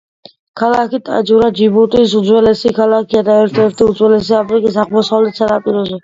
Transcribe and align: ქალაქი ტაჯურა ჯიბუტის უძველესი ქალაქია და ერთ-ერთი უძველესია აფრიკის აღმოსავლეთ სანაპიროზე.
ქალაქი 0.59 0.99
ტაჯურა 1.09 1.49
ჯიბუტის 1.59 2.15
უძველესი 2.19 2.71
ქალაქია 2.77 3.21
და 3.27 3.35
ერთ-ერთი 3.41 3.89
უძველესია 3.89 4.39
აფრიკის 4.45 4.79
აღმოსავლეთ 4.85 5.39
სანაპიროზე. 5.43 5.99